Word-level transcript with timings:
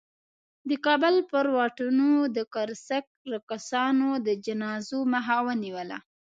د 0.69 0.71
کابل 0.85 1.15
پر 1.31 1.45
واټونو 1.55 2.09
د 2.35 2.37
قرصک 2.53 3.05
رقاصانو 3.33 4.09
د 4.25 4.29
جنازو 4.45 4.99
مخه 5.13 5.37
ونیوله. 5.47 5.97